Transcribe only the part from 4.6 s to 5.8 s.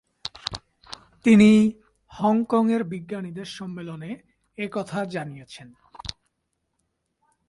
এ কথা জানিয়েছেন।